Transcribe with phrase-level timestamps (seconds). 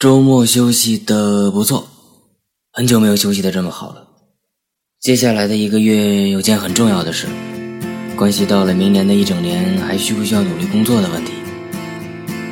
[0.00, 1.86] 周末休息的不错，
[2.72, 4.02] 很久没有休息的这么好了。
[4.98, 7.26] 接下来的一个月有件很重要的事，
[8.16, 11.32] 关系到了明年的一整年还需不需要努力工作的问题。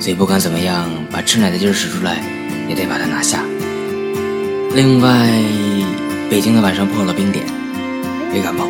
[0.00, 2.24] 所以不管怎么样，把吃奶的劲儿使出来，
[2.66, 3.44] 也得把它拿下。
[4.74, 5.28] 另外，
[6.30, 7.44] 北京的晚上破了冰点，
[8.32, 8.66] 别感冒，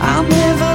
[0.00, 0.69] I'll never